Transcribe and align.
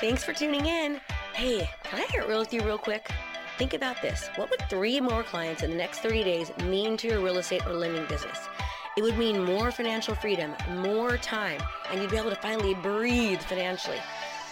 Thanks 0.00 0.22
for 0.22 0.32
tuning 0.32 0.66
in. 0.66 1.00
Hey, 1.34 1.68
can 1.82 2.00
I 2.00 2.06
get 2.06 2.28
real 2.28 2.38
with 2.38 2.54
you 2.54 2.62
real 2.62 2.78
quick? 2.78 3.10
Think 3.58 3.74
about 3.74 4.00
this. 4.00 4.28
What 4.36 4.48
would 4.48 4.62
three 4.70 5.00
more 5.00 5.24
clients 5.24 5.64
in 5.64 5.72
the 5.72 5.76
next 5.76 5.98
30 5.98 6.22
days 6.22 6.56
mean 6.58 6.96
to 6.98 7.08
your 7.08 7.20
real 7.20 7.38
estate 7.38 7.66
or 7.66 7.72
lending 7.72 8.06
business? 8.06 8.38
It 8.96 9.02
would 9.02 9.18
mean 9.18 9.42
more 9.42 9.72
financial 9.72 10.14
freedom, 10.14 10.54
more 10.76 11.16
time, 11.16 11.60
and 11.90 12.00
you'd 12.00 12.12
be 12.12 12.16
able 12.16 12.30
to 12.30 12.36
finally 12.36 12.74
breathe 12.74 13.40
financially. 13.40 13.98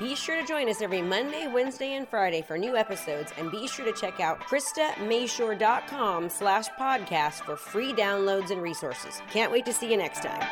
Be 0.00 0.14
sure 0.14 0.40
to 0.40 0.46
join 0.46 0.66
us 0.70 0.80
every 0.80 1.02
Monday, 1.02 1.46
Wednesday, 1.46 1.92
and 1.92 2.08
Friday 2.08 2.40
for 2.40 2.56
new 2.56 2.74
episodes, 2.74 3.34
and 3.36 3.50
be 3.50 3.68
sure 3.68 3.84
to 3.84 3.92
check 3.92 4.18
out 4.18 4.40
KristaMashore.com 4.40 6.30
slash 6.30 6.68
podcast 6.70 7.44
for 7.44 7.54
free 7.54 7.92
downloads 7.92 8.50
and 8.50 8.62
resources. 8.62 9.20
Can't 9.30 9.52
wait 9.52 9.66
to 9.66 9.74
see 9.74 9.90
you 9.90 9.98
next 9.98 10.22
time. 10.22 10.42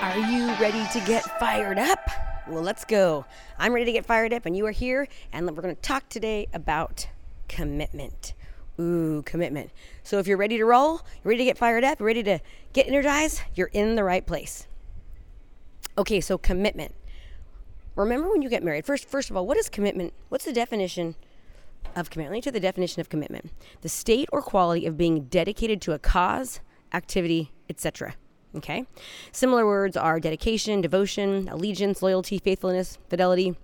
Are 0.00 0.18
you 0.28 0.48
ready 0.60 0.84
to 0.92 1.06
get 1.06 1.22
fired 1.38 1.78
up? 1.78 2.00
Well, 2.48 2.64
let's 2.64 2.84
go. 2.84 3.26
I'm 3.60 3.72
ready 3.72 3.86
to 3.86 3.92
get 3.92 4.04
fired 4.04 4.32
up, 4.32 4.44
and 4.44 4.56
you 4.56 4.66
are 4.66 4.72
here, 4.72 5.06
and 5.32 5.46
we're 5.46 5.62
going 5.62 5.76
to 5.76 5.82
talk 5.82 6.08
today 6.08 6.48
about 6.52 7.06
commitment. 7.46 8.34
Ooh, 8.80 9.22
commitment. 9.24 9.70
So 10.02 10.18
if 10.18 10.26
you're 10.26 10.36
ready 10.36 10.56
to 10.56 10.64
roll, 10.64 10.94
you're 11.22 11.30
ready 11.30 11.38
to 11.38 11.44
get 11.44 11.58
fired 11.58 11.84
up, 11.84 12.00
you're 12.00 12.08
ready 12.08 12.24
to 12.24 12.40
get 12.72 12.88
energized, 12.88 13.42
you're 13.54 13.70
in 13.72 13.94
the 13.94 14.02
right 14.02 14.26
place. 14.26 14.66
Okay, 15.98 16.20
so 16.20 16.38
commitment. 16.38 16.94
Remember 17.96 18.30
when 18.30 18.40
you 18.40 18.48
get 18.48 18.62
married? 18.62 18.86
First, 18.86 19.08
first 19.08 19.30
of 19.30 19.36
all, 19.36 19.46
what 19.46 19.58
is 19.58 19.68
commitment? 19.68 20.14
What's 20.30 20.46
the 20.46 20.52
definition 20.52 21.14
of 21.94 22.08
commitment? 22.08 22.32
Let 22.32 22.44
me 22.44 22.48
you 22.48 22.52
the 22.52 22.60
definition 22.60 23.00
of 23.00 23.10
commitment: 23.10 23.50
the 23.82 23.88
state 23.88 24.28
or 24.32 24.40
quality 24.40 24.86
of 24.86 24.96
being 24.96 25.24
dedicated 25.24 25.82
to 25.82 25.92
a 25.92 25.98
cause, 25.98 26.60
activity, 26.94 27.52
etc. 27.68 28.14
Okay. 28.56 28.86
Similar 29.32 29.66
words 29.66 29.96
are 29.96 30.20
dedication, 30.20 30.80
devotion, 30.80 31.48
allegiance, 31.50 32.02
loyalty, 32.02 32.38
faithfulness, 32.38 32.98
fidelity. 33.08 33.56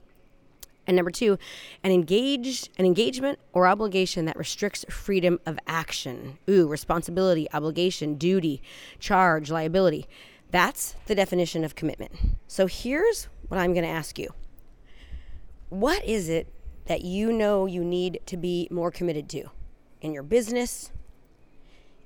And 0.86 0.96
number 0.96 1.10
two, 1.10 1.38
an 1.84 1.92
engaged 1.92 2.70
an 2.78 2.86
engagement 2.86 3.38
or 3.52 3.66
obligation 3.66 4.24
that 4.26 4.36
restricts 4.36 4.84
freedom 4.90 5.38
of 5.46 5.58
action. 5.66 6.38
Ooh, 6.48 6.66
responsibility, 6.66 7.46
obligation, 7.52 8.14
duty, 8.14 8.62
charge, 8.98 9.50
liability. 9.50 10.06
That's 10.50 10.94
the 11.06 11.14
definition 11.14 11.64
of 11.64 11.74
commitment. 11.74 12.12
So 12.46 12.66
here's 12.66 13.28
what 13.48 13.58
I'm 13.58 13.72
going 13.72 13.84
to 13.84 13.90
ask 13.90 14.18
you. 14.18 14.28
What 15.68 16.04
is 16.04 16.28
it 16.28 16.48
that 16.86 17.02
you 17.02 17.32
know 17.32 17.66
you 17.66 17.84
need 17.84 18.20
to 18.26 18.36
be 18.36 18.68
more 18.70 18.90
committed 18.90 19.28
to? 19.30 19.44
In 20.00 20.12
your 20.12 20.22
business, 20.22 20.90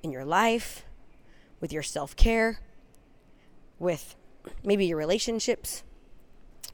in 0.01 0.11
your 0.11 0.25
life, 0.25 0.83
with 1.61 1.71
your 1.71 1.83
self 1.83 2.15
care, 2.15 2.59
with 3.79 4.15
maybe 4.63 4.85
your 4.85 4.97
relationships, 4.97 5.83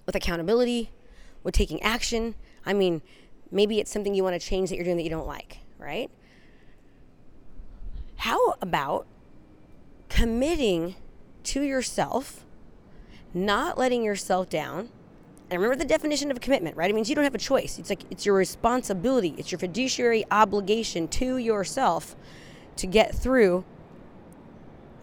with 0.05 0.15
accountability, 0.15 0.91
with 1.43 1.53
taking 1.53 1.81
action? 1.83 2.33
I 2.65 2.73
mean, 2.73 3.03
maybe 3.51 3.79
it's 3.79 3.91
something 3.91 4.15
you 4.15 4.23
want 4.23 4.39
to 4.39 4.45
change 4.45 4.69
that 4.69 4.75
you're 4.75 4.85
doing 4.85 4.97
that 4.97 5.03
you 5.03 5.09
don't 5.09 5.27
like, 5.27 5.59
right? 5.77 6.09
How 8.15 8.55
about 8.61 9.05
committing 10.09 10.95
to 11.49 11.61
yourself, 11.63 12.45
not 13.33 13.77
letting 13.77 14.03
yourself 14.03 14.49
down. 14.49 14.89
And 15.49 15.59
remember 15.59 15.75
the 15.75 15.87
definition 15.87 16.29
of 16.29 16.39
commitment, 16.39 16.77
right? 16.77 16.91
It 16.91 16.93
means 16.93 17.09
you 17.09 17.15
don't 17.15 17.23
have 17.23 17.33
a 17.33 17.39
choice. 17.39 17.79
It's 17.79 17.89
like 17.89 18.03
it's 18.11 18.23
your 18.23 18.35
responsibility, 18.35 19.33
it's 19.37 19.51
your 19.51 19.57
fiduciary 19.57 20.25
obligation 20.29 21.07
to 21.07 21.37
yourself 21.37 22.15
to 22.75 22.85
get 22.85 23.15
through 23.15 23.65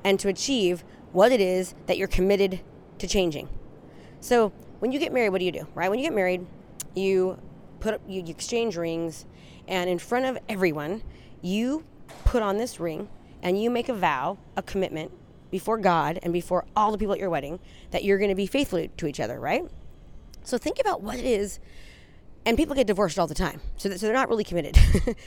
and 0.05 0.21
to 0.21 0.29
achieve 0.29 0.85
what 1.13 1.33
it 1.33 1.41
is 1.41 1.75
that 1.87 1.99
you're 1.99 2.07
committed 2.07 2.61
to 2.99 3.09
changing. 3.09 3.49
So, 4.21 4.53
when 4.79 4.93
you 4.93 5.01
get 5.01 5.13
married, 5.13 5.31
what 5.31 5.39
do 5.41 5.45
you 5.45 5.53
do? 5.53 5.67
Right? 5.75 5.91
When 5.91 5.99
you 5.99 6.05
get 6.05 6.15
married, 6.15 6.47
you 6.95 7.41
put 7.81 7.95
up 7.95 8.01
you, 8.07 8.23
you 8.23 8.31
exchange 8.31 8.77
rings 8.77 9.27
and 9.67 9.91
in 9.91 9.99
front 9.99 10.27
of 10.27 10.39
everyone, 10.49 11.03
you 11.43 11.85
put 12.25 12.43
on 12.43 12.57
this 12.57 12.79
ring 12.79 13.09
and 13.43 13.61
you 13.61 13.69
make 13.69 13.89
a 13.89 13.95
vow, 13.95 14.39
a 14.57 14.63
commitment 14.63 15.11
before 15.51 15.79
God 15.79 16.19
and 16.23 16.33
before 16.33 16.65
all 16.75 16.93
the 16.93 16.99
people 16.99 17.15
at 17.15 17.21
your 17.21 17.31
wedding 17.31 17.61
that 17.91 18.05
you're 18.05 18.19
going 18.19 18.31
to 18.31 18.35
be 18.35 18.47
faithful 18.47 18.87
to 18.97 19.07
each 19.07 19.21
other, 19.21 19.39
right? 19.39 19.65
So 20.43 20.59
think 20.59 20.79
about 20.81 21.03
what 21.03 21.19
it 21.19 21.25
is. 21.25 21.59
And 22.45 22.57
people 22.57 22.77
get 22.77 22.87
divorced 22.87 23.19
all 23.19 23.27
the 23.27 23.35
time, 23.35 23.61
so, 23.77 23.89
that, 23.89 23.99
so 23.99 24.07
they're 24.07 24.15
not 24.15 24.29
really 24.29 24.45
committed. 24.45 24.79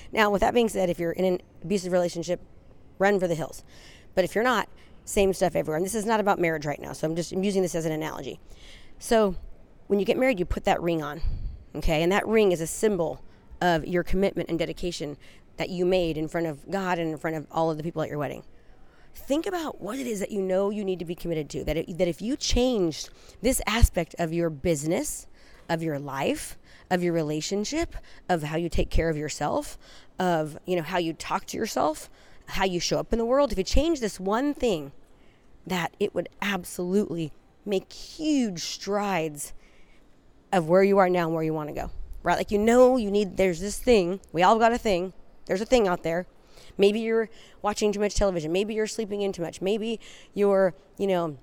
now, 0.13 0.29
with 0.29 0.39
that 0.39 0.53
being 0.53 0.69
said, 0.69 0.89
if 0.89 0.99
you're 0.99 1.11
in 1.11 1.25
an 1.25 1.41
abusive 1.61 1.91
relationship, 1.91 2.39
run 2.97 3.19
for 3.19 3.27
the 3.27 3.35
hills. 3.35 3.63
But 4.15 4.23
if 4.23 4.35
you're 4.35 4.43
not, 4.43 4.69
same 5.03 5.33
stuff 5.33 5.53
everywhere. 5.53 5.75
And 5.75 5.85
this 5.85 5.95
is 5.95 6.05
not 6.05 6.21
about 6.21 6.39
marriage 6.39 6.65
right 6.65 6.79
now, 6.79 6.93
so 6.93 7.05
I'm 7.05 7.17
just 7.17 7.33
I'm 7.33 7.43
using 7.43 7.61
this 7.61 7.75
as 7.75 7.85
an 7.85 7.91
analogy. 7.91 8.39
So 8.99 9.35
when 9.87 9.99
you 9.99 10.05
get 10.05 10.17
married, 10.17 10.39
you 10.39 10.45
put 10.45 10.63
that 10.63 10.81
ring 10.81 11.03
on, 11.03 11.21
okay? 11.75 12.03
And 12.03 12.11
that 12.13 12.25
ring 12.25 12.53
is 12.53 12.61
a 12.61 12.67
symbol 12.67 13.21
of 13.59 13.85
your 13.85 14.03
commitment 14.03 14.47
and 14.47 14.57
dedication 14.57 15.17
that 15.57 15.69
you 15.69 15.85
made 15.85 16.17
in 16.17 16.29
front 16.29 16.47
of 16.47 16.71
God 16.71 16.99
and 16.99 17.11
in 17.11 17.17
front 17.17 17.35
of 17.35 17.45
all 17.51 17.69
of 17.69 17.75
the 17.75 17.83
people 17.83 18.01
at 18.01 18.07
your 18.07 18.17
wedding 18.17 18.43
think 19.15 19.45
about 19.45 19.81
what 19.81 19.99
it 19.99 20.07
is 20.07 20.19
that 20.19 20.31
you 20.31 20.41
know 20.41 20.69
you 20.69 20.83
need 20.83 20.99
to 20.99 21.05
be 21.05 21.15
committed 21.15 21.49
to. 21.51 21.63
That, 21.63 21.77
it, 21.77 21.97
that 21.97 22.07
if 22.07 22.21
you 22.21 22.35
changed 22.35 23.09
this 23.41 23.61
aspect 23.67 24.15
of 24.19 24.33
your 24.33 24.49
business, 24.49 25.27
of 25.69 25.83
your 25.83 25.99
life, 25.99 26.57
of 26.89 27.03
your 27.03 27.13
relationship, 27.13 27.95
of 28.27 28.43
how 28.43 28.57
you 28.57 28.69
take 28.69 28.89
care 28.89 29.09
of 29.09 29.17
yourself, 29.17 29.77
of 30.17 30.57
you 30.65 30.75
know 30.75 30.81
how 30.81 30.97
you 30.97 31.13
talk 31.13 31.45
to 31.47 31.57
yourself, 31.57 32.09
how 32.47 32.65
you 32.65 32.79
show 32.79 32.99
up 32.99 33.13
in 33.13 33.19
the 33.19 33.25
world, 33.25 33.51
if 33.51 33.57
you 33.57 33.63
change 33.63 33.99
this 33.99 34.19
one 34.19 34.53
thing, 34.53 34.91
that 35.67 35.95
it 35.99 36.15
would 36.15 36.29
absolutely 36.41 37.31
make 37.65 37.91
huge 37.93 38.61
strides 38.61 39.53
of 40.51 40.67
where 40.67 40.83
you 40.83 40.97
are 40.97 41.09
now 41.09 41.25
and 41.25 41.35
where 41.35 41.43
you 41.43 41.53
want 41.53 41.69
to 41.69 41.75
go. 41.75 41.91
Right? 42.23 42.37
Like 42.37 42.51
you 42.51 42.57
know 42.57 42.97
you 42.97 43.11
need 43.11 43.37
there's 43.37 43.59
this 43.59 43.79
thing. 43.79 44.19
We 44.31 44.43
all 44.43 44.57
got 44.57 44.73
a 44.73 44.77
thing. 44.77 45.13
There's 45.45 45.61
a 45.61 45.65
thing 45.65 45.87
out 45.87 46.03
there 46.03 46.25
Maybe 46.79 47.01
you're 47.01 47.29
watching 47.61 47.91
too 47.91 47.99
much 47.99 48.15
television. 48.15 48.51
Maybe 48.51 48.73
you're 48.73 48.87
sleeping 48.87 49.21
in 49.21 49.31
too 49.33 49.43
much. 49.43 49.61
Maybe 49.61 49.99
you're, 50.33 50.73
you 50.97 51.05
know, 51.05 51.37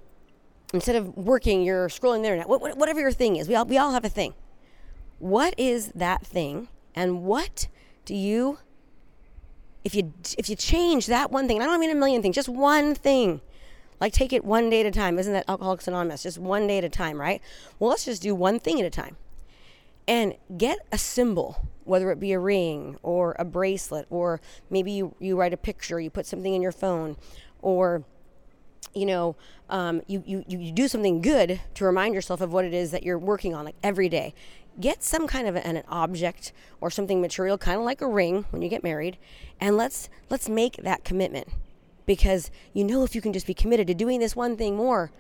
instead 0.73 0.97
of 0.97 1.17
working, 1.17 1.63
you're 1.63 1.89
scrolling 1.89 2.23
the 2.23 2.29
internet. 2.29 2.49
Whatever 2.49 2.99
your 2.99 3.13
thing 3.13 3.37
is, 3.37 3.47
we 3.47 3.55
all, 3.55 3.67
we 3.67 3.79
all 3.79 3.93
have 3.93 4.05
a 4.05 4.09
thing. 4.09 4.35
What 5.19 5.55
is 5.59 5.93
that 5.95 6.27
thing? 6.27 6.69
And 6.95 7.23
what 7.23 7.69
do 8.07 8.15
you, 8.15 8.59
if 9.84 9.95
you, 9.95 10.15
if 10.39 10.49
you 10.49 10.57
change 10.57 11.07
that 11.07 11.31
one 11.31 11.47
thing, 11.47 11.59
and 11.59 11.65
I 11.65 11.66
don't 11.66 11.81
mean 11.81 11.91
a 11.91 11.95
million 11.95 12.22
things, 12.22 12.34
just 12.34 12.49
one 12.49 12.95
thing, 12.95 13.43
like 14.01 14.15
take 14.15 14.33
it 14.33 14.45
one 14.45 14.71
day 14.71 14.81
at 14.81 14.87
a 14.87 14.91
time. 14.91 15.19
Isn't 15.19 15.34
that 15.34 15.45
Alcoholics 15.49 15.87
Anonymous? 15.87 16.22
Just 16.22 16.39
one 16.39 16.66
day 16.66 16.78
at 16.78 16.84
a 16.84 16.89
time, 16.89 17.21
right? 17.21 17.43
Well, 17.78 17.91
let's 17.91 18.07
just 18.07 18.22
do 18.22 18.34
one 18.34 18.59
thing 18.59 18.81
at 18.81 18.87
a 18.87 18.91
time 18.91 19.16
and 20.09 20.35
get 20.57 20.79
a 20.93 20.99
symbol 20.99 21.69
whether 21.87 22.11
it 22.11 22.21
be 22.21 22.33
a 22.33 22.39
ring 22.39 22.99
or 23.03 23.35
a 23.39 23.45
bracelet, 23.45 24.07
or 24.11 24.41
maybe 24.69 24.91
you, 24.93 25.15
you 25.21 25.39
write 25.39 25.55
a 25.55 25.57
picture, 25.57 26.01
you 26.01 26.11
put 26.11 26.27
something 26.27 26.53
in 26.53 26.61
your 26.61 26.73
phone, 26.73 27.17
or 27.61 28.05
you 28.95 29.07
know, 29.07 29.37
um, 29.69 30.01
you, 30.07 30.23
you, 30.27 30.45
you 30.49 30.73
do 30.73 30.89
something 30.89 31.21
good 31.21 31.61
to 31.75 31.85
remind 31.85 32.15
yourself 32.15 32.41
of 32.41 32.53
what 32.53 32.65
it 32.65 32.73
is 32.73 32.93
that 32.93 33.03
you're 33.03 33.19
working 33.19 33.55
on, 33.55 33.65
like 33.65 33.77
every 33.83 34.09
day. 34.09 34.35
Get 34.81 35.03
some 35.03 35.27
kind 35.27 35.47
of 35.47 35.55
an, 35.55 35.77
an 35.77 35.85
object 35.89 36.53
or 36.81 36.91
something 36.91 37.21
material, 37.21 37.59
kind 37.59 37.79
of 37.79 37.85
like 37.85 38.01
a 38.01 38.09
ring 38.09 38.47
when 38.51 38.63
you 38.63 38.69
get 38.69 38.83
married, 38.83 39.17
and 39.61 39.77
let's 39.77 40.09
let's 40.29 40.49
make 40.49 40.77
that 40.79 41.05
commitment 41.05 41.49
because 42.05 42.51
you 42.73 42.85
know 42.85 43.03
if 43.03 43.15
you 43.15 43.21
can 43.21 43.33
just 43.33 43.47
be 43.47 43.55
committed 43.55 43.87
to 43.87 43.95
doing 43.95 44.21
this 44.21 44.37
one 44.37 44.57
thing 44.57 44.77
more 44.77 45.11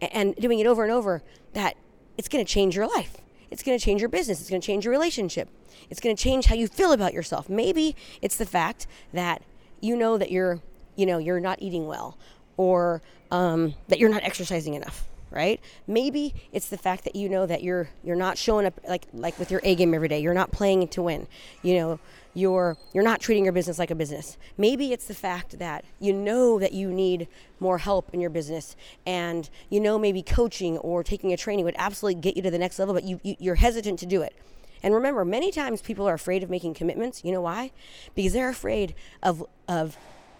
and 0.00 0.34
doing 0.36 0.58
it 0.58 0.66
over 0.66 0.82
and 0.82 0.92
over, 0.92 1.22
that 1.52 1.76
it's 2.18 2.28
going 2.28 2.44
to 2.44 2.50
change 2.50 2.76
your 2.76 2.86
life 2.86 3.18
it's 3.54 3.62
going 3.62 3.78
to 3.78 3.84
change 3.84 4.00
your 4.02 4.08
business. 4.08 4.40
It's 4.40 4.50
going 4.50 4.60
to 4.60 4.66
change 4.66 4.84
your 4.84 4.90
relationship. 4.90 5.48
It's 5.88 6.00
going 6.00 6.16
to 6.16 6.20
change 6.20 6.46
how 6.46 6.56
you 6.56 6.66
feel 6.66 6.90
about 6.90 7.14
yourself. 7.14 7.48
Maybe 7.48 7.94
it's 8.20 8.36
the 8.36 8.44
fact 8.44 8.88
that 9.12 9.42
you 9.80 9.96
know 9.96 10.18
that 10.18 10.32
you're, 10.32 10.58
you 10.96 11.06
know, 11.06 11.18
you're 11.18 11.38
not 11.38 11.62
eating 11.62 11.86
well 11.86 12.18
or 12.56 13.00
um, 13.30 13.74
that 13.86 14.00
you're 14.00 14.10
not 14.10 14.24
exercising 14.24 14.74
enough 14.74 15.06
right 15.34 15.60
maybe 15.86 16.34
it's 16.52 16.68
the 16.68 16.78
fact 16.78 17.04
that 17.04 17.16
you 17.16 17.28
know 17.28 17.46
that 17.46 17.62
you're 17.62 17.88
you're 18.02 18.16
not 18.16 18.38
showing 18.38 18.66
up 18.66 18.78
like 18.88 19.06
like 19.12 19.38
with 19.38 19.50
your 19.50 19.60
a 19.64 19.74
game 19.74 19.92
every 19.94 20.08
day 20.08 20.18
you're 20.20 20.34
not 20.34 20.52
playing 20.52 20.86
to 20.86 21.02
win 21.02 21.26
you 21.62 21.74
know 21.74 21.98
you're 22.34 22.76
you're 22.92 23.04
not 23.04 23.20
treating 23.20 23.44
your 23.44 23.52
business 23.52 23.78
like 23.78 23.90
a 23.90 23.94
business 23.94 24.36
maybe 24.56 24.92
it's 24.92 25.06
the 25.06 25.14
fact 25.14 25.58
that 25.58 25.84
you 26.00 26.12
know 26.12 26.58
that 26.58 26.72
you 26.72 26.90
need 26.90 27.28
more 27.60 27.78
help 27.78 28.10
in 28.12 28.20
your 28.20 28.30
business 28.30 28.76
and 29.06 29.50
you 29.70 29.80
know 29.80 29.98
maybe 29.98 30.22
coaching 30.22 30.78
or 30.78 31.02
taking 31.02 31.32
a 31.32 31.36
training 31.36 31.64
would 31.64 31.76
absolutely 31.78 32.20
get 32.20 32.36
you 32.36 32.42
to 32.42 32.50
the 32.50 32.58
next 32.58 32.78
level 32.78 32.94
but 32.94 33.04
you, 33.04 33.20
you 33.22 33.36
you're 33.38 33.54
hesitant 33.56 33.98
to 33.98 34.06
do 34.06 34.22
it 34.22 34.34
and 34.84 34.92
remember, 34.92 35.24
many 35.24 35.50
times 35.50 35.80
people 35.80 36.06
are 36.06 36.12
afraid 36.12 36.42
of 36.42 36.50
making 36.50 36.74
commitments. 36.74 37.24
You 37.24 37.32
know 37.32 37.40
why? 37.40 37.70
Because 38.14 38.34
they're 38.34 38.50
afraid 38.50 38.94
of 39.22 39.42
of 39.66 39.96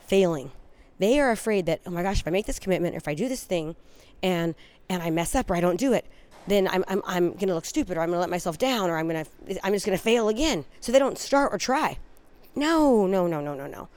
failing. 0.07 0.53
They 0.99 1.19
are 1.19 1.31
afraid 1.31 1.65
that, 1.65 1.81
oh 1.87 1.91
my 1.91 2.03
gosh, 2.03 2.21
if 2.21 2.29
I 2.29 2.31
make 2.31 2.45
this 2.45 2.59
commitment 2.59 2.95
or 2.95 2.99
if 2.99 3.09
I 3.09 3.15
do 3.15 3.27
this 3.27 3.43
thing 3.43 3.75
and 4.23 4.55
and 4.89 5.03
I 5.03 5.11
mess 5.11 5.35
up 5.35 5.51
or 5.51 5.57
I 5.57 5.61
don't 5.61 5.79
do 5.79 5.93
it, 5.93 6.05
then 6.47 6.69
I'm, 6.69 6.85
I'm, 6.89 7.03
I'm 7.07 7.29
going 7.31 7.49
to 7.49 7.55
look 7.55 7.65
stupid 7.65 7.97
or 7.97 8.01
I'm 8.01 8.09
going 8.09 8.17
to 8.17 8.21
let 8.21 8.31
myself 8.31 8.59
down 8.59 8.91
or 8.91 8.99
I'm 8.99 9.09
going 9.09 9.25
to, 9.25 9.67
I'm 9.67 9.73
just 9.73 9.87
going 9.87 9.97
to 9.97 10.03
fail 10.03 10.29
again. 10.29 10.65
So 10.81 10.93
they 10.93 10.99
don't 10.99 11.19
start 11.19 11.53
or 11.53 11.59
try. 11.59 11.99
No, 12.55 13.07
no, 13.07 13.27
no, 13.27 13.41
no, 13.41 13.55
no, 13.55 13.67
no. 13.67 13.89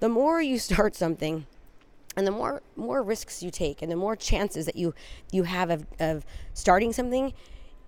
The 0.00 0.08
more 0.08 0.40
you 0.40 0.58
start 0.58 0.94
something 0.94 1.46
and 2.16 2.26
the 2.26 2.30
more, 2.30 2.62
more 2.76 3.02
risks 3.02 3.42
you 3.42 3.50
take 3.50 3.82
and 3.82 3.90
the 3.90 3.96
more 3.96 4.16
chances 4.16 4.66
that 4.66 4.76
you, 4.76 4.94
you 5.32 5.42
have 5.44 5.70
of, 5.70 5.86
of 5.98 6.24
starting 6.54 6.92
something, 6.92 7.32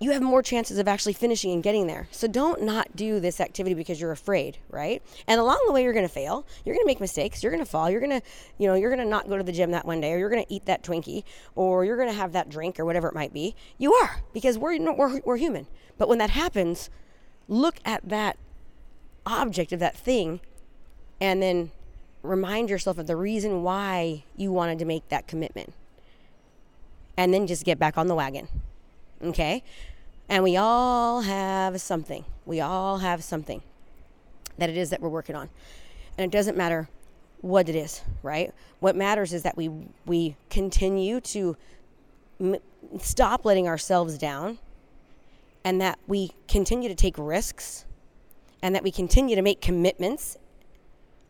you 0.03 0.13
have 0.13 0.23
more 0.23 0.43
chances 0.43 0.79
of 0.79 0.89
actually 0.89 1.13
finishing 1.13 1.53
and 1.53 1.63
getting 1.63 1.87
there. 1.87 2.09
So 2.11 2.27
don't 2.27 2.63
not 2.63 2.97
do 2.97 3.21
this 3.21 3.39
activity 3.39 3.75
because 3.75 4.01
you're 4.01 4.13
afraid, 4.13 4.57
right? 4.71 5.03
And 5.29 5.39
along 5.39 5.63
the 5.67 5.75
way 5.75 5.83
you're 5.83 5.93
going 5.93 6.07
to 6.07 6.13
fail. 6.13 6.47
You're 6.65 6.75
going 6.75 6.85
to 6.85 6.87
make 6.87 7.01
mistakes. 7.01 7.43
You're 7.43 7.53
going 7.53 7.63
to 7.63 7.71
fall. 7.71 7.91
You're 7.91 8.01
going 8.01 8.19
to, 8.19 8.27
you 8.57 8.67
know, 8.67 8.75
you're 8.75 8.89
going 8.89 9.05
to 9.05 9.09
not 9.09 9.29
go 9.29 9.37
to 9.37 9.45
the 9.45 9.53
gym 9.53 9.73
that 9.73 9.85
one 9.85 10.01
day 10.01 10.13
or 10.15 10.19
you're 10.19 10.31
going 10.31 10.43
to 10.43 10.53
eat 10.53 10.65
that 10.65 10.83
Twinkie 10.83 11.23
or 11.55 11.85
you're 11.85 11.99
going 11.99 12.09
to 12.09 12.15
have 12.15 12.33
that 12.33 12.49
drink 12.49 12.81
or 12.81 12.87
whatever 12.87 13.09
it 13.09 13.15
might 13.15 13.35
be. 13.35 13.55
You 13.77 13.93
are 13.93 14.23
because 14.33 14.57
we're 14.57 14.81
we're 14.95 15.21
we're 15.21 15.37
human. 15.37 15.67
But 15.99 16.09
when 16.09 16.17
that 16.17 16.31
happens, 16.31 16.89
look 17.47 17.77
at 17.85 18.09
that 18.09 18.39
object 19.27 19.71
of 19.71 19.81
that 19.81 19.99
thing 19.99 20.41
and 21.21 21.43
then 21.43 21.73
remind 22.23 22.71
yourself 22.71 22.97
of 22.97 23.07
the 23.07 23.17
reason 23.17 23.63
why 23.63 24.25
you 24.35 24.51
wanted 24.51 24.79
to 24.79 24.87
make 24.87 25.07
that 25.11 25.27
commitment. 25.27 25.75
And 27.19 27.35
then 27.35 27.47
just 27.47 27.67
get 27.67 27.79
back 27.79 27.99
on 27.99 28.07
the 28.07 28.15
wagon. 28.15 28.49
Okay? 29.23 29.63
And 30.31 30.45
we 30.45 30.57
all 30.57 31.23
have 31.23 31.81
something. 31.81 32.25
We 32.47 32.61
all 32.61 32.99
have 32.99 33.25
something 33.25 33.63
that 34.59 34.71
it 34.71 34.77
is 34.77 34.91
that 34.91 35.01
we're 35.01 35.09
working 35.09 35.35
on. 35.35 35.51
And 36.17 36.25
it 36.25 36.31
doesn't 36.31 36.57
matter 36.57 36.89
what 37.41 37.69
it 37.69 37.75
is, 37.75 38.03
right? 38.23 38.55
What 38.79 38.95
matters 38.95 39.33
is 39.33 39.43
that 39.43 39.57
we 39.57 39.71
we 40.07 40.37
continue 40.49 41.21
to 41.21 41.57
m- 42.39 42.57
stop 43.01 43.45
letting 43.45 43.67
ourselves 43.67 44.19
down 44.19 44.59
and 45.65 45.81
that 45.81 45.99
we 46.07 46.31
continue 46.47 46.89
to 46.89 46.95
take 46.95 47.17
risks 47.19 47.85
and 48.63 48.75
that 48.77 48.85
we 48.85 48.93
continue 48.93 49.35
to 49.35 49.43
make 49.43 49.61
commitments 49.61 50.37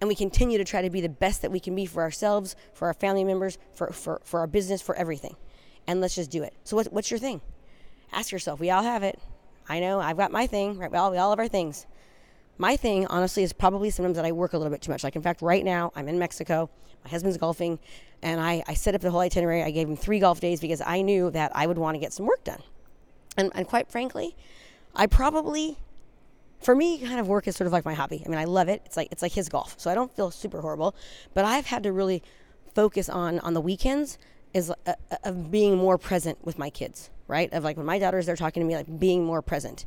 and 0.00 0.08
we 0.08 0.14
continue 0.14 0.58
to 0.58 0.64
try 0.64 0.82
to 0.82 0.90
be 0.90 1.00
the 1.00 1.08
best 1.08 1.40
that 1.40 1.50
we 1.50 1.60
can 1.60 1.74
be 1.74 1.86
for 1.86 2.02
ourselves, 2.02 2.54
for 2.74 2.88
our 2.88 2.94
family 2.94 3.24
members, 3.24 3.56
for, 3.72 3.92
for, 3.92 4.20
for 4.24 4.40
our 4.40 4.46
business, 4.46 4.82
for 4.82 4.94
everything. 4.94 5.36
And 5.86 6.00
let's 6.00 6.14
just 6.14 6.30
do 6.30 6.42
it. 6.42 6.52
So, 6.64 6.76
what, 6.76 6.92
what's 6.92 7.10
your 7.10 7.18
thing? 7.18 7.40
Ask 8.12 8.32
yourself. 8.32 8.60
We 8.60 8.70
all 8.70 8.82
have 8.82 9.02
it. 9.02 9.18
I 9.68 9.80
know 9.80 10.00
I've 10.00 10.16
got 10.16 10.32
my 10.32 10.46
thing, 10.46 10.78
right? 10.78 10.90
We 10.90 10.98
all, 10.98 11.10
we 11.10 11.18
all 11.18 11.30
have 11.30 11.38
our 11.38 11.48
things. 11.48 11.86
My 12.58 12.76
thing, 12.76 13.06
honestly, 13.06 13.42
is 13.42 13.52
probably 13.52 13.90
sometimes 13.90 14.16
that 14.16 14.24
I 14.24 14.32
work 14.32 14.52
a 14.52 14.58
little 14.58 14.72
bit 14.72 14.82
too 14.82 14.90
much. 14.90 15.04
Like, 15.04 15.16
in 15.16 15.22
fact, 15.22 15.42
right 15.42 15.64
now 15.64 15.92
I'm 15.94 16.08
in 16.08 16.18
Mexico. 16.18 16.68
My 17.04 17.10
husband's 17.10 17.38
golfing, 17.38 17.78
and 18.20 18.40
I, 18.40 18.62
I 18.66 18.74
set 18.74 18.94
up 18.94 19.00
the 19.00 19.10
whole 19.10 19.20
itinerary. 19.20 19.62
I 19.62 19.70
gave 19.70 19.88
him 19.88 19.96
three 19.96 20.18
golf 20.18 20.40
days 20.40 20.60
because 20.60 20.82
I 20.84 21.00
knew 21.00 21.30
that 21.30 21.52
I 21.54 21.66
would 21.66 21.78
want 21.78 21.94
to 21.94 21.98
get 21.98 22.12
some 22.12 22.26
work 22.26 22.44
done. 22.44 22.60
And, 23.36 23.50
and 23.54 23.66
quite 23.66 23.90
frankly, 23.90 24.36
I 24.94 25.06
probably, 25.06 25.78
for 26.60 26.74
me, 26.74 26.98
kind 26.98 27.20
of 27.20 27.28
work 27.28 27.48
is 27.48 27.56
sort 27.56 27.66
of 27.66 27.72
like 27.72 27.84
my 27.84 27.94
hobby. 27.94 28.22
I 28.26 28.28
mean, 28.28 28.38
I 28.38 28.44
love 28.44 28.68
it. 28.68 28.82
It's 28.84 28.96
like 28.96 29.08
it's 29.10 29.22
like 29.22 29.32
his 29.32 29.48
golf, 29.48 29.76
so 29.78 29.90
I 29.90 29.94
don't 29.94 30.14
feel 30.14 30.30
super 30.30 30.60
horrible. 30.60 30.94
But 31.32 31.44
I've 31.44 31.66
had 31.66 31.84
to 31.84 31.92
really 31.92 32.22
focus 32.74 33.08
on 33.08 33.38
on 33.38 33.54
the 33.54 33.60
weekends 33.60 34.18
is 34.52 34.70
uh, 34.86 34.94
of 35.24 35.50
being 35.50 35.76
more 35.76 35.96
present 35.96 36.44
with 36.44 36.58
my 36.58 36.68
kids 36.70 37.08
right? 37.30 37.50
Of 37.52 37.64
like 37.64 37.76
when 37.76 37.86
my 37.86 37.98
daughter's 37.98 38.26
they're 38.26 38.36
talking 38.36 38.60
to 38.60 38.66
me, 38.66 38.76
like 38.76 38.98
being 38.98 39.24
more 39.24 39.40
present. 39.40 39.86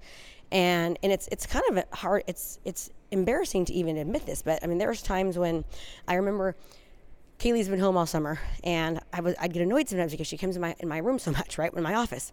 And 0.51 0.98
and 1.04 1.12
it's 1.12 1.28
it's 1.31 1.45
kind 1.45 1.63
of 1.69 1.84
hard. 1.98 2.24
It's 2.28 2.60
it's 2.66 2.90
embarrassing 3.12 3.66
to 3.66 3.74
even 3.74 3.98
admit 3.98 4.25
this, 4.25 4.42
but 4.42 4.63
I 4.63 4.68
mean, 4.68 4.78
there's 4.78 5.01
times 5.01 5.38
when 5.38 5.66
I 6.07 6.16
remember 6.16 6.56
Kaylee's 7.40 7.68
been 7.68 7.80
home 7.80 7.98
all 7.98 8.06
summer, 8.06 8.40
and 8.63 9.00
I 9.12 9.22
was 9.22 9.36
I'd 9.40 9.54
get 9.54 9.62
annoyed 9.62 9.90
sometimes 9.90 10.12
because 10.12 10.28
she 10.28 10.38
comes 10.38 10.56
in 10.56 10.62
my 10.62 10.75
in 10.80 10.88
my 10.88 11.00
room 11.00 11.19
so 11.19 11.31
much, 11.31 11.57
right, 11.57 11.74
in 11.74 11.84
my 11.84 11.95
office, 11.95 12.31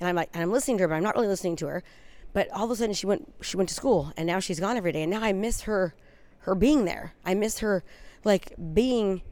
and 0.00 0.08
I'm 0.08 0.16
like, 0.16 0.30
and 0.34 0.42
I'm 0.42 0.52
listening 0.52 0.78
to 0.78 0.82
her, 0.82 0.88
but 0.88 0.94
I'm 0.94 1.02
not 1.02 1.14
really 1.14 1.28
listening 1.28 1.56
to 1.56 1.66
her. 1.66 1.82
But 2.32 2.50
all 2.52 2.66
of 2.66 2.70
a 2.70 2.76
sudden, 2.76 2.94
she 2.94 3.06
went 3.06 3.32
she 3.40 3.56
went 3.56 3.68
to 3.70 3.74
school, 3.74 4.12
and 4.16 4.26
now 4.26 4.40
she's 4.40 4.60
gone 4.60 4.76
every 4.76 4.92
day, 4.92 5.02
and 5.02 5.10
now 5.10 5.22
I 5.22 5.32
miss 5.32 5.62
her 5.62 5.94
her 6.40 6.54
being 6.54 6.84
there. 6.84 7.14
I 7.24 7.34
miss 7.34 7.58
her 7.58 7.82
like 8.24 8.52
being 8.74 9.22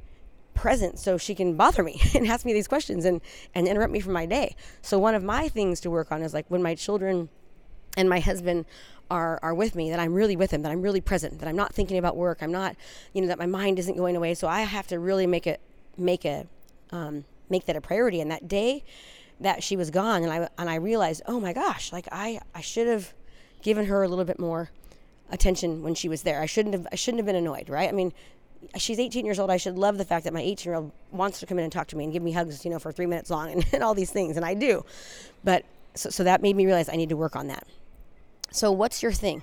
present 0.55 0.99
so 0.99 1.19
she 1.19 1.35
can 1.35 1.57
bother 1.57 1.83
me 1.83 2.01
and 2.15 2.27
ask 2.27 2.45
me 2.45 2.53
these 2.53 2.69
questions 2.69 3.05
and, 3.05 3.21
and 3.55 3.67
interrupt 3.67 3.93
me 3.93 4.01
from 4.01 4.13
my 4.13 4.27
day. 4.27 4.57
So 4.83 4.99
one 4.99 5.15
of 5.15 5.23
my 5.23 5.49
things 5.49 5.81
to 5.81 5.91
work 5.91 6.13
on 6.13 6.23
is 6.23 6.35
like 6.35 6.47
when 6.49 6.63
my 6.63 6.75
children 6.75 7.29
and 7.97 8.09
my 8.09 8.21
husband 8.21 8.65
are, 9.11 9.39
are 9.43 9.55
with 9.55 9.75
me, 9.75 9.91
that 9.91 10.01
I'm 10.01 10.15
really 10.15 10.37
with 10.37 10.51
them, 10.51 10.63
that 10.63 10.73
I'm 10.73 10.83
really 10.83 11.01
present, 11.01 11.39
that 11.41 11.49
I'm 11.49 11.57
not 11.57 11.75
thinking 11.75 11.99
about 11.99 12.17
work, 12.17 12.43
I'm 12.43 12.53
not, 12.53 12.75
you 13.13 13.21
know, 13.21 13.29
that 13.29 13.39
my 13.39 13.47
mind 13.47 13.79
isn't 13.79 13.97
going 13.97 14.17
away. 14.17 14.35
So 14.35 14.49
I 14.49 14.63
have 14.63 14.87
to 14.89 14.99
really 14.99 15.27
make 15.27 15.47
it, 15.47 15.61
make 15.97 16.25
a, 16.25 16.47
um, 16.91 17.25
make 17.51 17.67
that 17.67 17.77
a 17.77 17.81
priority. 17.81 18.21
And 18.21 18.31
that 18.31 18.49
day 18.49 18.83
that 19.41 19.63
she 19.63 19.77
was 19.77 19.91
gone, 19.91 20.23
and 20.23 20.33
I 20.33 20.49
and 20.59 20.71
I 20.71 20.77
realized, 20.77 21.23
oh 21.27 21.41
my 21.41 21.53
gosh, 21.53 21.93
like 21.93 22.09
I 22.13 22.41
I 22.55 22.61
should 22.61 22.87
have 22.87 23.13
given 23.63 23.87
her 23.87 24.03
a 24.03 24.09
little 24.09 24.25
bit 24.25 24.39
more 24.39 24.71
attention 25.31 25.83
when 25.83 25.95
she 25.95 26.09
was 26.09 26.23
there. 26.23 26.41
I 26.41 26.47
shouldn't 26.47 26.75
have 26.75 26.87
I 26.93 26.97
shouldn't 26.97 27.19
have 27.19 27.27
been 27.27 27.37
annoyed, 27.37 27.69
right? 27.69 27.89
I 27.89 27.93
mean, 27.93 28.13
she's 28.77 28.99
18 28.99 29.25
years 29.25 29.39
old. 29.39 29.51
I 29.51 29.57
should 29.57 29.77
love 29.77 29.99
the 29.99 30.05
fact 30.05 30.25
that 30.25 30.33
my 30.33 30.41
18 30.41 30.71
year 30.71 30.77
old 30.77 30.93
wants 31.11 31.41
to 31.41 31.47
come 31.47 31.59
in 31.59 31.65
and 31.65 31.73
talk 31.73 31.87
to 31.89 31.97
me 31.97 32.05
and 32.05 32.13
give 32.13 32.23
me 32.23 32.33
hugs, 32.33 32.65
you 32.65 32.71
know, 32.71 32.79
for 32.79 32.93
three 32.93 33.07
minutes 33.07 33.31
long 33.31 33.51
and, 33.51 33.67
and 33.73 33.83
all 33.83 33.95
these 33.95 34.11
things. 34.11 34.37
And 34.37 34.45
I 34.45 34.55
do. 34.55 34.85
But 35.43 35.65
so, 35.95 36.11
so 36.11 36.25
that 36.25 36.43
made 36.43 36.57
me 36.57 36.67
realize 36.67 36.89
I 36.89 36.97
need 36.97 37.09
to 37.09 37.17
work 37.17 37.37
on 37.37 37.47
that. 37.49 37.67
So, 38.51 38.71
what's 38.71 39.03
your 39.03 39.13
thing? 39.13 39.43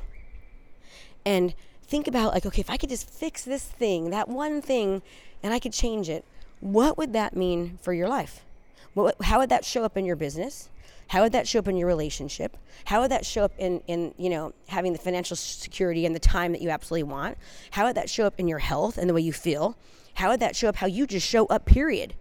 And 1.25 1.53
think 1.83 2.07
about, 2.07 2.33
like, 2.33 2.45
okay, 2.45 2.61
if 2.61 2.69
I 2.69 2.77
could 2.77 2.89
just 2.89 3.09
fix 3.09 3.43
this 3.43 3.63
thing, 3.63 4.09
that 4.09 4.27
one 4.27 4.61
thing, 4.61 5.01
and 5.43 5.53
I 5.53 5.59
could 5.59 5.73
change 5.73 6.09
it, 6.09 6.25
what 6.59 6.97
would 6.97 7.13
that 7.13 7.35
mean 7.35 7.77
for 7.81 7.93
your 7.93 8.07
life? 8.07 8.45
What, 8.93 9.21
how 9.23 9.39
would 9.39 9.49
that 9.49 9.65
show 9.65 9.83
up 9.83 9.97
in 9.97 10.05
your 10.05 10.15
business? 10.15 10.69
How 11.11 11.23
would 11.23 11.33
that 11.33 11.45
show 11.45 11.59
up 11.59 11.67
in 11.67 11.75
your 11.75 11.89
relationship? 11.89 12.55
How 12.85 13.01
would 13.01 13.11
that 13.11 13.25
show 13.25 13.43
up 13.43 13.51
in, 13.57 13.81
in 13.85 14.13
you 14.17 14.29
know 14.29 14.53
having 14.69 14.93
the 14.93 14.97
financial 14.97 15.35
security 15.35 16.05
and 16.05 16.15
the 16.15 16.21
time 16.21 16.53
that 16.53 16.61
you 16.61 16.69
absolutely 16.69 17.03
want? 17.03 17.37
How 17.71 17.85
would 17.85 17.97
that 17.97 18.09
show 18.09 18.25
up 18.25 18.39
in 18.39 18.47
your 18.47 18.59
health 18.59 18.97
and 18.97 19.09
the 19.09 19.13
way 19.13 19.19
you 19.19 19.33
feel? 19.33 19.75
How 20.13 20.29
would 20.29 20.39
that 20.39 20.55
show 20.55 20.69
up 20.69 20.77
how 20.77 20.87
you 20.87 21.05
just 21.05 21.27
show 21.27 21.47
up 21.47 21.65
period? 21.65 22.13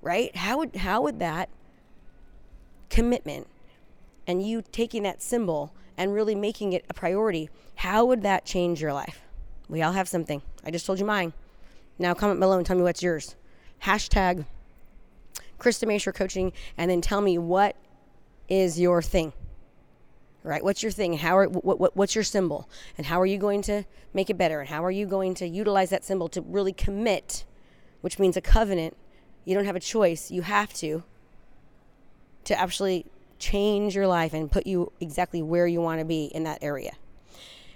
Right? 0.00 0.34
How 0.34 0.56
would 0.56 0.76
how 0.76 1.02
would 1.02 1.18
that 1.18 1.50
commitment 2.88 3.48
and 4.26 4.42
you 4.42 4.62
taking 4.72 5.02
that 5.02 5.20
symbol 5.20 5.74
and 5.98 6.14
really 6.14 6.34
making 6.34 6.72
it 6.72 6.86
a 6.88 6.94
priority, 6.94 7.50
how 7.74 8.06
would 8.06 8.22
that 8.22 8.46
change 8.46 8.80
your 8.80 8.94
life? 8.94 9.20
We 9.68 9.82
all 9.82 9.92
have 9.92 10.08
something. 10.08 10.40
I 10.64 10.70
just 10.70 10.86
told 10.86 10.98
you 10.98 11.04
mine. 11.04 11.34
Now 11.98 12.14
comment 12.14 12.40
below 12.40 12.56
and 12.56 12.64
tell 12.64 12.78
me 12.78 12.82
what's 12.82 13.02
yours. 13.02 13.36
Hashtag 13.82 14.46
Krista 15.58 15.86
Mashore 15.86 16.14
Coaching, 16.14 16.54
and 16.78 16.90
then 16.90 17.02
tell 17.02 17.20
me 17.20 17.36
what 17.36 17.76
is 18.52 18.78
your 18.78 19.00
thing 19.00 19.32
right? 20.44 20.62
What's 20.64 20.82
your 20.82 20.92
thing? 20.92 21.18
How 21.18 21.36
are 21.36 21.48
what, 21.48 21.78
what, 21.78 21.96
what's 21.96 22.14
your 22.14 22.24
symbol? 22.24 22.68
And 22.98 23.06
how 23.06 23.20
are 23.20 23.26
you 23.26 23.38
going 23.38 23.62
to 23.62 23.84
make 24.12 24.28
it 24.28 24.36
better? 24.36 24.60
And 24.60 24.68
how 24.68 24.84
are 24.84 24.90
you 24.90 25.06
going 25.06 25.34
to 25.34 25.46
utilize 25.46 25.90
that 25.90 26.04
symbol 26.04 26.28
to 26.30 26.40
really 26.40 26.72
commit 26.72 27.44
which 28.00 28.18
means 28.18 28.36
a 28.36 28.40
covenant? 28.40 28.96
You 29.44 29.54
don't 29.54 29.64
have 29.64 29.76
a 29.76 29.80
choice. 29.80 30.30
You 30.30 30.42
have 30.42 30.72
to 30.74 31.04
to 32.44 32.60
actually 32.60 33.06
change 33.38 33.94
your 33.94 34.08
life 34.08 34.34
and 34.34 34.50
put 34.50 34.66
you 34.66 34.92
exactly 35.00 35.42
where 35.42 35.66
you 35.66 35.80
want 35.80 36.00
to 36.00 36.04
be 36.04 36.24
in 36.24 36.42
that 36.44 36.58
area. 36.62 36.92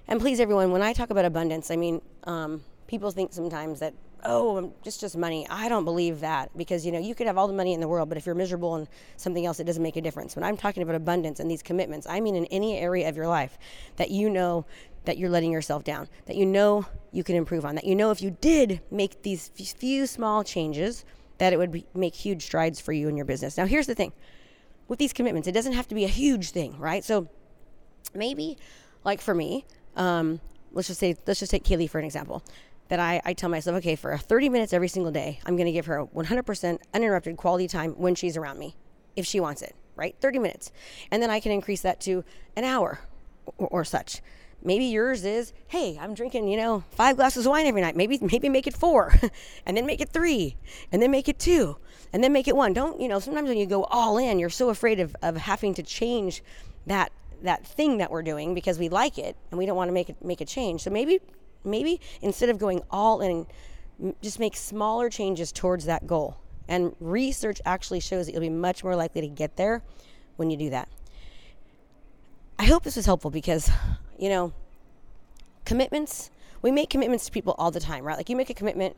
And 0.08 0.20
please 0.20 0.40
everyone 0.40 0.70
when 0.70 0.82
i 0.82 0.92
talk 0.92 1.10
about 1.10 1.24
abundance 1.24 1.70
i 1.70 1.76
mean 1.76 2.00
um, 2.24 2.62
people 2.86 3.10
think 3.10 3.32
sometimes 3.32 3.80
that 3.80 3.92
oh, 4.26 4.74
just 4.82 5.00
just 5.00 5.16
money. 5.16 5.46
I 5.50 5.68
don't 5.68 5.84
believe 5.84 6.20
that 6.20 6.50
because 6.56 6.84
you 6.86 6.92
know 6.92 6.98
you 6.98 7.14
could 7.14 7.26
have 7.26 7.38
all 7.38 7.48
the 7.48 7.54
money 7.54 7.72
in 7.74 7.80
the 7.80 7.88
world, 7.88 8.08
but 8.08 8.18
if 8.18 8.26
you're 8.26 8.34
miserable 8.34 8.76
in 8.76 8.88
something 9.16 9.46
else, 9.46 9.60
it 9.60 9.64
doesn't 9.64 9.82
make 9.82 9.96
a 9.96 10.02
difference. 10.02 10.36
When 10.36 10.44
I'm 10.44 10.56
talking 10.56 10.82
about 10.82 10.96
abundance 10.96 11.40
and 11.40 11.50
these 11.50 11.62
commitments, 11.62 12.06
I 12.08 12.20
mean 12.20 12.36
in 12.36 12.46
any 12.46 12.76
area 12.78 13.08
of 13.08 13.16
your 13.16 13.28
life 13.28 13.58
that 13.96 14.10
you 14.10 14.30
know 14.30 14.66
that 15.06 15.18
you're 15.18 15.30
letting 15.30 15.52
yourself 15.52 15.84
down, 15.84 16.08
that 16.26 16.36
you 16.36 16.44
know 16.46 16.86
you 17.12 17.24
can 17.24 17.36
improve 17.36 17.64
on, 17.64 17.76
that 17.76 17.84
you 17.84 17.94
know 17.94 18.10
if 18.10 18.20
you 18.22 18.36
did 18.40 18.80
make 18.90 19.22
these 19.22 19.48
few 19.48 20.06
small 20.06 20.44
changes, 20.44 21.04
that 21.38 21.52
it 21.52 21.58
would 21.58 21.72
be, 21.72 21.86
make 21.94 22.14
huge 22.14 22.42
strides 22.44 22.80
for 22.80 22.92
you 22.92 23.08
in 23.08 23.16
your 23.16 23.26
business. 23.26 23.56
Now, 23.56 23.66
here's 23.66 23.86
the 23.86 23.94
thing. 23.94 24.12
with 24.88 24.98
these 24.98 25.12
commitments. 25.12 25.48
It 25.48 25.52
doesn't 25.52 25.72
have 25.72 25.88
to 25.88 25.94
be 25.94 26.04
a 26.04 26.08
huge 26.08 26.50
thing, 26.50 26.78
right? 26.78 27.04
So 27.04 27.28
maybe, 28.14 28.58
like 29.04 29.20
for 29.20 29.34
me, 29.34 29.66
um, 29.96 30.40
let's 30.72 30.88
just 30.88 31.00
say, 31.00 31.16
let's 31.26 31.40
just 31.40 31.50
take 31.50 31.64
Kaylee 31.64 31.90
for 31.90 31.98
an 31.98 32.04
example. 32.04 32.42
That 32.88 33.00
I, 33.00 33.20
I 33.24 33.32
tell 33.32 33.48
myself, 33.48 33.76
okay, 33.78 33.96
for 33.96 34.16
30 34.16 34.48
minutes 34.48 34.72
every 34.72 34.88
single 34.88 35.10
day, 35.10 35.40
I'm 35.44 35.56
going 35.56 35.66
to 35.66 35.72
give 35.72 35.86
her 35.86 36.06
100% 36.06 36.78
uninterrupted 36.94 37.36
quality 37.36 37.66
time 37.66 37.92
when 37.92 38.14
she's 38.14 38.36
around 38.36 38.58
me, 38.58 38.76
if 39.16 39.26
she 39.26 39.40
wants 39.40 39.62
it, 39.62 39.74
right? 39.96 40.14
30 40.20 40.38
minutes. 40.38 40.70
And 41.10 41.22
then 41.22 41.30
I 41.30 41.40
can 41.40 41.50
increase 41.50 41.82
that 41.82 42.00
to 42.02 42.22
an 42.54 42.64
hour 42.64 43.00
or, 43.58 43.68
or 43.68 43.84
such. 43.84 44.22
Maybe 44.62 44.86
yours 44.86 45.24
is, 45.24 45.52
hey, 45.68 45.98
I'm 46.00 46.14
drinking, 46.14 46.48
you 46.48 46.56
know, 46.56 46.82
five 46.90 47.16
glasses 47.16 47.46
of 47.46 47.50
wine 47.50 47.66
every 47.66 47.80
night. 47.80 47.94
Maybe 47.94 48.18
maybe 48.20 48.48
make 48.48 48.66
it 48.66 48.74
four, 48.74 49.14
and 49.66 49.76
then 49.76 49.86
make 49.86 50.00
it 50.00 50.08
three, 50.08 50.56
and 50.90 51.00
then 51.00 51.10
make 51.10 51.28
it 51.28 51.38
two, 51.38 51.76
and 52.12 52.24
then 52.24 52.32
make 52.32 52.48
it 52.48 52.56
one. 52.56 52.72
Don't 52.72 53.00
you 53.00 53.06
know? 53.06 53.18
Sometimes 53.20 53.48
when 53.48 53.58
you 53.58 53.66
go 53.66 53.84
all 53.84 54.18
in, 54.18 54.38
you're 54.38 54.50
so 54.50 54.70
afraid 54.70 54.98
of, 54.98 55.14
of 55.22 55.36
having 55.36 55.74
to 55.74 55.82
change 55.82 56.42
that 56.86 57.12
that 57.42 57.66
thing 57.66 57.98
that 57.98 58.10
we're 58.10 58.22
doing 58.22 58.54
because 58.54 58.78
we 58.78 58.88
like 58.88 59.18
it 59.18 59.36
and 59.50 59.58
we 59.58 59.66
don't 59.66 59.76
want 59.76 59.88
to 59.88 59.92
make 59.92 60.08
it 60.08 60.16
make 60.24 60.40
a 60.40 60.44
change. 60.44 60.82
So 60.82 60.90
maybe 60.90 61.20
maybe 61.66 62.00
instead 62.22 62.48
of 62.48 62.58
going 62.58 62.82
all 62.90 63.20
in, 63.20 63.46
just 64.22 64.38
make 64.38 64.56
smaller 64.56 65.10
changes 65.10 65.52
towards 65.52 65.84
that 65.86 66.06
goal. 66.06 66.38
And 66.68 66.94
research 67.00 67.60
actually 67.64 68.00
shows 68.00 68.26
that 68.26 68.32
you'll 68.32 68.40
be 68.40 68.48
much 68.48 68.82
more 68.82 68.96
likely 68.96 69.20
to 69.20 69.28
get 69.28 69.56
there 69.56 69.82
when 70.36 70.50
you 70.50 70.56
do 70.56 70.70
that. 70.70 70.88
I 72.58 72.64
hope 72.64 72.82
this 72.82 72.96
was 72.96 73.06
helpful 73.06 73.30
because, 73.30 73.70
you 74.18 74.28
know, 74.28 74.52
commitments, 75.64 76.30
we 76.62 76.70
make 76.70 76.88
commitments 76.88 77.26
to 77.26 77.32
people 77.32 77.54
all 77.58 77.70
the 77.70 77.80
time, 77.80 78.04
right? 78.04 78.16
Like 78.16 78.28
you 78.28 78.36
make 78.36 78.50
a 78.50 78.54
commitment 78.54 78.96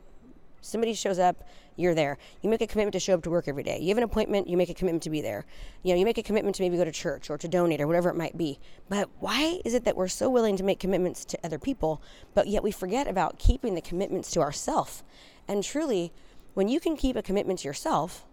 Somebody 0.61 0.93
shows 0.93 1.19
up, 1.19 1.47
you're 1.75 1.95
there. 1.95 2.17
You 2.41 2.49
make 2.49 2.61
a 2.61 2.67
commitment 2.67 2.93
to 2.93 2.99
show 2.99 3.13
up 3.13 3.23
to 3.23 3.29
work 3.29 3.47
every 3.47 3.63
day. 3.63 3.79
You 3.79 3.89
have 3.89 3.97
an 3.97 4.03
appointment, 4.03 4.47
you 4.47 4.57
make 4.57 4.69
a 4.69 4.73
commitment 4.73 5.03
to 5.03 5.09
be 5.09 5.21
there. 5.21 5.45
You 5.83 5.93
know, 5.93 5.99
you 5.99 6.05
make 6.05 6.17
a 6.17 6.23
commitment 6.23 6.55
to 6.57 6.63
maybe 6.63 6.77
go 6.77 6.85
to 6.85 6.91
church 6.91 7.29
or 7.29 7.37
to 7.37 7.47
donate 7.47 7.81
or 7.81 7.87
whatever 7.87 8.09
it 8.09 8.15
might 8.15 8.37
be. 8.37 8.59
But 8.89 9.09
why 9.19 9.61
is 9.63 9.73
it 9.73 9.85
that 9.85 9.95
we're 9.95 10.07
so 10.07 10.29
willing 10.29 10.57
to 10.57 10.63
make 10.63 10.79
commitments 10.79 11.23
to 11.25 11.39
other 11.43 11.59
people, 11.59 12.01
but 12.33 12.47
yet 12.47 12.63
we 12.63 12.71
forget 12.71 13.07
about 13.07 13.39
keeping 13.39 13.75
the 13.75 13.81
commitments 13.81 14.31
to 14.31 14.41
ourselves? 14.41 15.03
And 15.47 15.63
truly, 15.63 16.11
when 16.53 16.67
you 16.67 16.79
can 16.79 16.97
keep 16.97 17.15
a 17.15 17.21
commitment 17.21 17.59
to 17.59 17.67
yourself, 17.67 18.25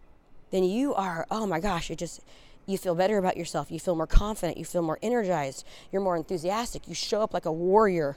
then 0.51 0.65
you 0.65 0.95
are, 0.95 1.27
oh 1.31 1.47
my 1.47 1.61
gosh, 1.61 1.91
it 1.91 1.99
just 1.99 2.23
you 2.67 2.77
feel 2.77 2.97
better 2.97 3.17
about 3.17 3.37
yourself. 3.37 3.71
You 3.71 3.79
feel 3.79 3.95
more 3.95 4.09
confident. 4.09 4.59
You 4.59 4.65
feel 4.65 4.83
more 4.83 4.99
energized. 5.01 5.65
You're 5.93 6.03
more 6.03 6.17
enthusiastic. 6.17 6.89
You 6.89 6.95
show 6.95 7.23
up 7.23 7.33
like 7.33 7.47
a 7.47 7.53
warrior 7.53 8.17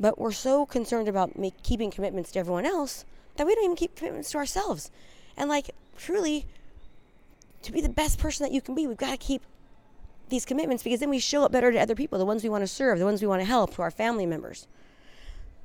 but 0.00 0.18
we're 0.18 0.32
so 0.32 0.66
concerned 0.66 1.08
about 1.08 1.38
make, 1.38 1.62
keeping 1.62 1.90
commitments 1.90 2.32
to 2.32 2.38
everyone 2.38 2.66
else 2.66 3.04
that 3.36 3.46
we 3.46 3.54
don't 3.54 3.64
even 3.64 3.76
keep 3.76 3.96
commitments 3.96 4.30
to 4.32 4.38
ourselves. 4.38 4.90
And 5.36 5.48
like, 5.48 5.70
truly, 5.96 6.46
to 7.62 7.72
be 7.72 7.80
the 7.80 7.88
best 7.88 8.18
person 8.18 8.44
that 8.44 8.52
you 8.52 8.60
can 8.60 8.74
be, 8.74 8.86
we've 8.86 8.96
got 8.96 9.10
to 9.10 9.16
keep 9.16 9.42
these 10.28 10.44
commitments 10.44 10.82
because 10.82 11.00
then 11.00 11.10
we 11.10 11.18
show 11.18 11.44
up 11.44 11.52
better 11.52 11.72
to 11.72 11.78
other 11.78 11.94
people, 11.94 12.18
the 12.18 12.24
ones 12.24 12.42
we 12.42 12.48
want 12.48 12.62
to 12.62 12.68
serve, 12.68 12.98
the 12.98 13.04
ones 13.04 13.22
we 13.22 13.28
want 13.28 13.40
to 13.40 13.46
help, 13.46 13.74
to 13.74 13.82
our 13.82 13.90
family 13.90 14.26
members. 14.26 14.66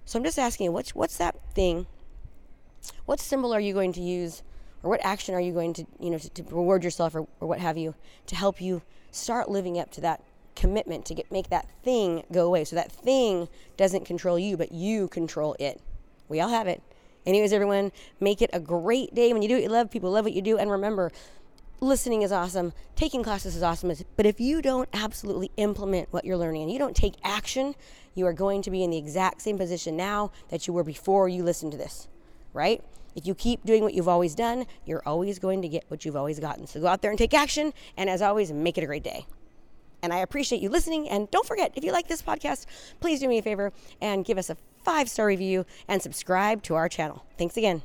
So 0.05 0.17
I'm 0.17 0.23
just 0.23 0.39
asking 0.39 0.71
what's 0.73 0.93
what's 0.95 1.17
that 1.17 1.35
thing? 1.53 1.87
What 3.05 3.19
symbol 3.19 3.53
are 3.53 3.59
you 3.59 3.73
going 3.73 3.93
to 3.93 4.01
use, 4.01 4.43
or 4.81 4.89
what 4.89 5.05
action 5.05 5.33
are 5.33 5.39
you 5.39 5.53
going 5.53 5.73
to, 5.73 5.85
you 5.99 6.09
know, 6.09 6.17
to, 6.17 6.29
to 6.29 6.43
reward 6.43 6.83
yourself, 6.83 7.15
or, 7.15 7.27
or 7.39 7.47
what 7.47 7.59
have 7.59 7.77
you, 7.77 7.95
to 8.27 8.35
help 8.35 8.59
you 8.59 8.81
start 9.11 9.49
living 9.49 9.79
up 9.79 9.91
to 9.91 10.01
that 10.01 10.21
commitment 10.55 11.05
to 11.05 11.13
get 11.13 11.31
make 11.31 11.49
that 11.49 11.67
thing 11.83 12.23
go 12.31 12.45
away. 12.45 12.63
So 12.63 12.75
that 12.75 12.91
thing 12.91 13.47
doesn't 13.77 14.05
control 14.05 14.37
you, 14.37 14.57
but 14.57 14.71
you 14.71 15.07
control 15.07 15.55
it. 15.59 15.81
We 16.29 16.39
all 16.39 16.49
have 16.49 16.67
it. 16.67 16.81
Anyways, 17.25 17.53
everyone, 17.53 17.91
make 18.19 18.41
it 18.41 18.49
a 18.53 18.59
great 18.59 19.15
day 19.15 19.31
when 19.31 19.41
you 19.41 19.47
do 19.47 19.55
what 19.55 19.63
you 19.63 19.69
love. 19.69 19.89
People 19.89 20.11
love 20.11 20.25
what 20.25 20.33
you 20.33 20.41
do, 20.41 20.57
and 20.57 20.69
remember, 20.69 21.11
listening 21.79 22.21
is 22.21 22.31
awesome, 22.31 22.73
taking 22.95 23.23
classes 23.23 23.55
is 23.55 23.63
awesome. 23.63 23.93
But 24.15 24.25
if 24.25 24.39
you 24.39 24.61
don't 24.61 24.89
absolutely 24.93 25.51
implement 25.57 26.11
what 26.11 26.25
you're 26.25 26.37
learning 26.37 26.63
and 26.63 26.71
you 26.71 26.79
don't 26.79 26.95
take 26.95 27.15
action, 27.23 27.75
you 28.13 28.25
are 28.25 28.33
going 28.33 28.61
to 28.63 28.71
be 28.71 28.83
in 28.83 28.89
the 28.89 28.97
exact 28.97 29.41
same 29.41 29.57
position 29.57 29.95
now 29.95 30.31
that 30.49 30.67
you 30.67 30.73
were 30.73 30.83
before 30.83 31.29
you 31.29 31.43
listened 31.43 31.71
to 31.71 31.77
this, 31.77 32.07
right? 32.53 32.83
If 33.15 33.27
you 33.27 33.35
keep 33.35 33.63
doing 33.63 33.83
what 33.83 33.93
you've 33.93 34.07
always 34.07 34.35
done, 34.35 34.65
you're 34.85 35.03
always 35.05 35.39
going 35.39 35.61
to 35.61 35.67
get 35.67 35.85
what 35.87 36.03
you've 36.03 36.15
always 36.15 36.39
gotten. 36.39 36.67
So 36.67 36.81
go 36.81 36.87
out 36.87 37.01
there 37.01 37.11
and 37.11 37.17
take 37.17 37.33
action. 37.33 37.73
And 37.95 38.09
as 38.09 38.21
always, 38.21 38.51
make 38.51 38.77
it 38.77 38.83
a 38.83 38.87
great 38.87 39.03
day. 39.03 39.25
And 40.03 40.13
I 40.13 40.17
appreciate 40.19 40.61
you 40.61 40.69
listening. 40.69 41.09
And 41.09 41.31
don't 41.31 41.47
forget, 41.47 41.71
if 41.75 41.83
you 41.83 41.91
like 41.91 42.07
this 42.07 42.21
podcast, 42.21 42.67
please 42.99 43.19
do 43.21 43.27
me 43.27 43.39
a 43.39 43.41
favor 43.41 43.71
and 44.01 44.23
give 44.23 44.37
us 44.37 44.51
a 44.51 44.57
five 44.83 45.09
star 45.09 45.25
review 45.25 45.65
and 45.87 46.01
subscribe 46.01 46.61
to 46.63 46.75
our 46.75 46.89
channel. 46.89 47.25
Thanks 47.37 47.57
again. 47.57 47.81